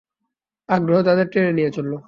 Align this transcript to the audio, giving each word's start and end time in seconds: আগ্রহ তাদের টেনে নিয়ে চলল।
আগ্রহ 0.69 0.99
তাদের 1.01 1.27
টেনে 1.27 1.51
নিয়ে 1.53 1.71
চলল। 1.71 1.93